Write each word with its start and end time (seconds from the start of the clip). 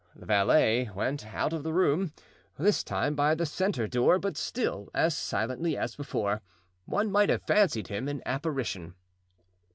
The 0.15 0.25
valet 0.25 0.89
went 0.95 1.27
out 1.27 1.53
of 1.53 1.61
the 1.61 1.71
room, 1.73 2.11
this 2.57 2.83
time 2.83 3.13
by 3.13 3.35
the 3.35 3.45
centre 3.45 3.87
door, 3.87 4.17
but 4.17 4.35
still 4.35 4.89
as 4.95 5.15
silently 5.15 5.77
as 5.77 5.95
before; 5.95 6.41
one 6.85 7.11
might 7.11 7.29
have 7.29 7.45
fancied 7.45 7.89
him 7.89 8.07
an 8.07 8.23
apparition. 8.25 8.95